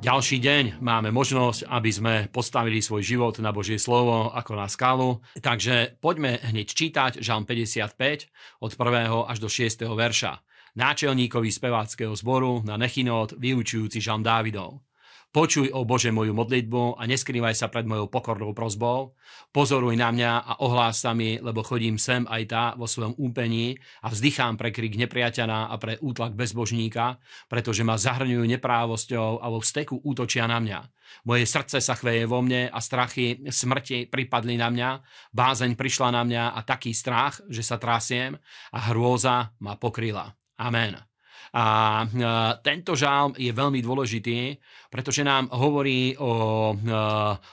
[0.00, 5.20] Ďalší deň máme možnosť, aby sme postavili svoj život na Božie slovo ako na skalu.
[5.36, 8.32] Takže poďme hneď čítať Žalm 55
[8.64, 9.28] od 1.
[9.28, 9.84] až do 6.
[9.84, 10.40] verša.
[10.80, 14.80] Náčelníkovi speváckého zboru na Nechinot vyučujúci Žalm Dávidov.
[15.30, 19.14] Počuj, o Bože, moju modlitbu a neskrývaj sa pred mojou pokornou prozbou.
[19.54, 23.78] Pozoruj na mňa a ohlás sa mi, lebo chodím sem aj tá vo svojom úpení
[24.02, 29.62] a vzdychám pre krik nepriateľa a pre útlak bezbožníka, pretože ma zahrňujú neprávosťou a vo
[29.62, 30.80] vsteku útočia na mňa.
[31.22, 34.90] Moje srdce sa chveje vo mne a strachy smrti pripadli na mňa,
[35.30, 38.34] bázeň prišla na mňa a taký strach, že sa trasiem
[38.74, 40.34] a hrôza ma pokryla.
[40.58, 41.09] Amen.
[41.54, 42.06] A
[42.62, 44.58] tento žálm je veľmi dôležitý,
[44.90, 46.74] pretože nám hovorí o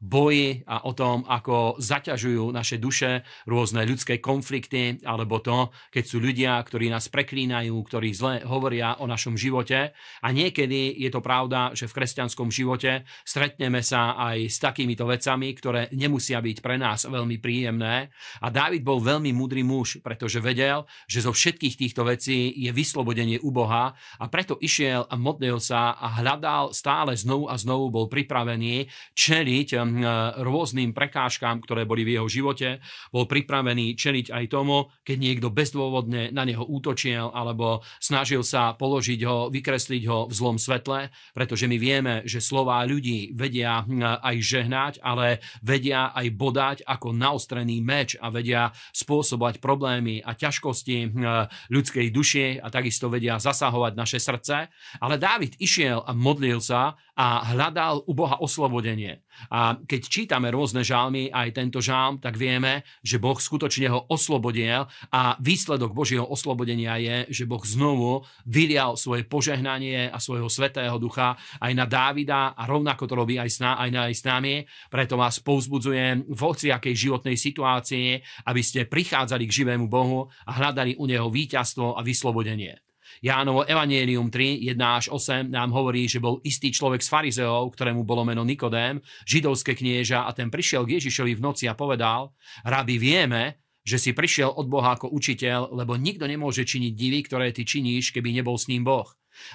[0.00, 6.24] boji a o tom, ako zaťažujú naše duše rôzne ľudské konflikty, alebo to, keď sú
[6.24, 9.92] ľudia, ktorí nás preklínajú, ktorí zle hovoria o našom živote.
[10.24, 15.52] A niekedy je to pravda, že v kresťanskom živote stretneme sa aj s takýmito vecami,
[15.52, 18.08] ktoré nemusia byť pre nás veľmi príjemné.
[18.40, 23.36] A Dávid bol veľmi múdry muž, pretože vedel, že zo všetkých týchto vecí je vyslobodenie
[23.44, 27.92] u Boha Boha a preto išiel a modlil sa a hľadal stále znovu a znovu,
[27.92, 29.84] bol pripravený čeliť hm,
[30.40, 32.80] rôznym prekážkám, ktoré boli v jeho živote.
[33.12, 39.20] Bol pripravený čeliť aj tomu, keď niekto bezdôvodne na neho útočil alebo snažil sa položiť
[39.28, 44.36] ho, vykresliť ho v zlom svetle, pretože my vieme, že slová ľudí vedia hm, aj
[44.40, 51.12] žehnať, ale vedia aj bodať ako naostrený meč a vedia spôsobovať problémy a ťažkosti hm,
[51.68, 54.70] ľudskej duše a takisto vedia zasahovať zasahovať naše srdce,
[55.02, 59.26] ale Dávid išiel a modlil sa a hľadal u Boha oslobodenie.
[59.50, 64.86] A keď čítame rôzne žálmy, aj tento žálm, tak vieme, že Boh skutočne ho oslobodil
[65.10, 71.34] a výsledok Božieho oslobodenia je, že Boh znovu vylial svoje požehnanie a svojho svetého ducha
[71.58, 74.54] aj na Dávida a rovnako to robí aj, sná, aj, na, aj s nami.
[74.86, 80.94] Preto vás povzbudzujem v hociakej životnej situácii, aby ste prichádzali k živému Bohu a hľadali
[81.02, 82.87] u Neho víťazstvo a vyslobodenie.
[83.22, 88.06] Jánovo Evangelium 3, 1 až 8 nám hovorí, že bol istý človek z farizeov, ktorému
[88.06, 92.30] bolo meno Nikodém, židovské knieža a ten prišiel k Ježišovi v noci a povedal,
[92.62, 93.58] rabi vieme,
[93.88, 98.12] že si prišiel od Boha ako učiteľ, lebo nikto nemôže činiť divy, ktoré ty činíš,
[98.12, 99.08] keby nebol s ním Boh.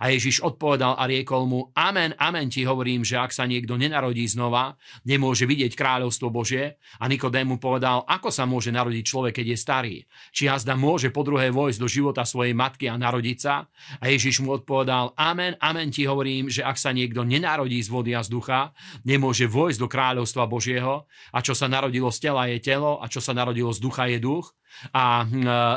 [0.00, 4.24] A Ježiš odpovedal a riekol mu, amen, amen ti hovorím, že ak sa niekto nenarodí
[4.26, 6.78] znova, nemôže vidieť kráľovstvo Božie.
[7.00, 9.96] A Nikodém mu povedal, ako sa môže narodiť človek, keď je starý?
[10.30, 13.66] Či jazda môže po druhé vojsť do života svojej matky a narodiť sa?
[13.98, 18.12] A Ježiš mu odpovedal, amen, amen ti hovorím, že ak sa niekto nenarodí z vody
[18.14, 18.72] a z ducha,
[19.04, 21.04] nemôže vojsť do kráľovstva Božieho.
[21.34, 24.18] A čo sa narodilo z tela je telo a čo sa narodilo z ducha je
[24.22, 24.52] duch.
[24.92, 25.28] A e,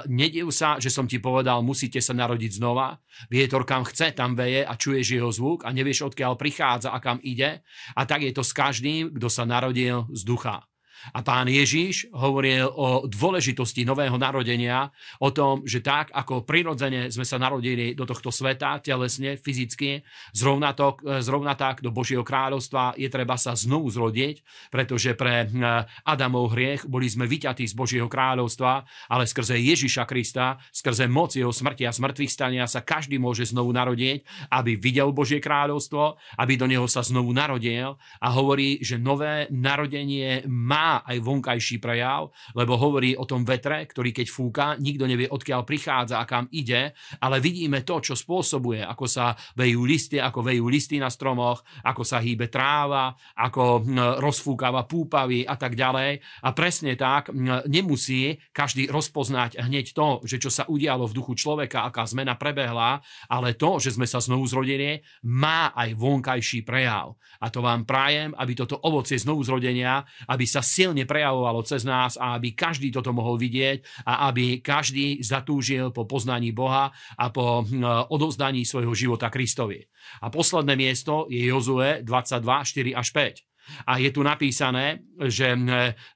[0.10, 2.98] nediv sa, že som ti povedal, musíte sa narodiť znova.
[3.30, 7.22] Vietor kam chce, tam veje a čuješ jeho zvuk a nevieš, odkiaľ prichádza a kam
[7.22, 7.62] ide.
[7.94, 10.73] A tak je to s každým, kto sa narodil z ducha.
[11.12, 14.88] A pán Ježíš hovoril o dôležitosti nového narodenia,
[15.20, 20.00] o tom, že tak, ako prirodzene sme sa narodili do tohto sveta, telesne, fyzicky,
[20.32, 26.06] zrovna, to, zrovna tak do Božieho kráľovstva je treba sa znovu zrodiť, pretože pre hm,
[26.08, 31.52] Adamov hriech boli sme vyťatí z Božieho kráľovstva, ale skrze Ježíša Krista, skrze moc jeho
[31.52, 36.70] smrti a smrtvých stania sa každý môže znovu narodiť, aby videl Božie kráľovstvo, aby do
[36.70, 43.18] neho sa znovu narodil a hovorí, že nové narodenie má aj vonkajší prejav, lebo hovorí
[43.18, 47.82] o tom vetre, ktorý keď fúka, nikto nevie, odkiaľ prichádza a kam ide, ale vidíme
[47.82, 52.52] to, čo spôsobuje, ako sa vejú listy, ako vejú listy na stromoch, ako sa hýbe
[52.54, 56.22] tráva, ako hm, rozfúkava púpavy a tak ďalej.
[56.46, 61.34] A presne tak hm, nemusí každý rozpoznať hneď to, že čo sa udialo v duchu
[61.34, 63.00] človeka, aká zmena prebehla,
[63.32, 67.16] ale to, že sme sa znovu zrodili, má aj vonkajší prejav.
[67.44, 72.20] A to vám prajem, aby toto ovocie znovu zrodenia, aby sa silne prejavovalo cez nás
[72.20, 77.64] a aby každý toto mohol vidieť a aby každý zatúžil po poznaní Boha a po
[77.64, 79.80] hm, odovzdaní svojho života Kristovi.
[80.20, 83.53] A posledné miesto je Jozue 22, 4 až 5.
[83.88, 85.56] A je tu napísané, že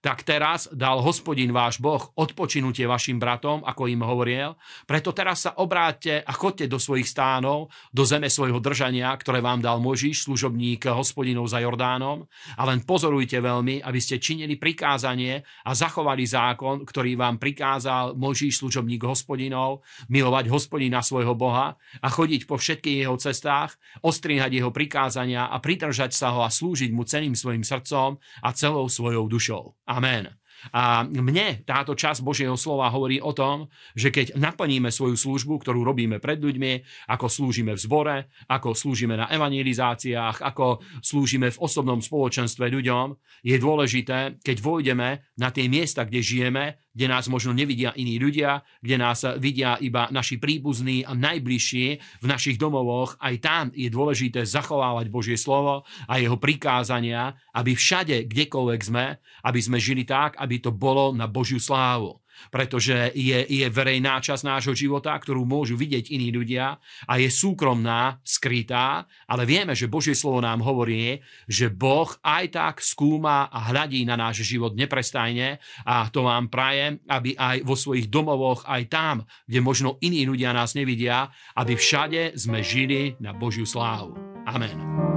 [0.04, 4.58] tak teraz dal hospodin váš Boh odpočinutie vašim bratom, ako im hovoril.
[4.84, 9.62] Preto teraz sa obráťte a chodte do svojich stánov, do zeme svojho držania, ktoré vám
[9.64, 12.26] dal Možiš, služobník hospodinov za Jordánom.
[12.58, 18.60] A len pozorujte veľmi, aby ste činili prikázanie a zachovali zákon, ktorý vám prikázal Možiš,
[18.66, 25.48] služobník hospodinov, milovať hospodina svojho Boha a chodiť po všetkých jeho cestách, ostrihať jeho prikázania
[25.48, 29.74] a pridržať sa ho a slúžiť mu ceným svojim srdcom a celou svojou dušou.
[29.88, 30.30] Amen.
[30.74, 35.86] A mne táto časť Božieho slova hovorí o tom, že keď naplníme svoju službu, ktorú
[35.86, 38.18] robíme pred ľuďmi, ako slúžime v zbore,
[38.50, 45.50] ako slúžime na evangelizáciách, ako slúžime v osobnom spoločenstve ľuďom, je dôležité, keď vojdeme na
[45.54, 46.66] tie miesta, kde žijeme,
[46.98, 51.86] kde nás možno nevidia iní ľudia, kde nás vidia iba naši príbuzní a najbližší
[52.22, 58.30] v našich domovoch, aj tam je dôležité zachovávať Božie slovo a jeho prikázania, aby všade,
[58.30, 63.68] kdekoľvek sme, aby sme žili tak, aby to bolo na Božiu slávu pretože je, je
[63.70, 66.78] verejná časť nášho života, ktorú môžu vidieť iní ľudia
[67.10, 71.20] a je súkromná, skrytá, ale vieme, že Božie slovo nám hovorí,
[71.50, 77.02] že Boh aj tak skúma a hľadí na náš život neprestajne a to vám prajem,
[77.10, 79.16] aby aj vo svojich domovoch, aj tam,
[79.50, 84.16] kde možno iní ľudia nás nevidia, aby všade sme žili na Božiu slávu.
[84.48, 85.17] Amen.